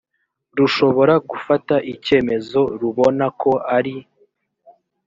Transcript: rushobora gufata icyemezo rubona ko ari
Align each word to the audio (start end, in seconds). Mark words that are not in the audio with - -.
rushobora 0.57 1.13
gufata 1.29 1.75
icyemezo 1.93 2.61
rubona 2.81 3.25
ko 3.41 3.51
ari 3.77 3.95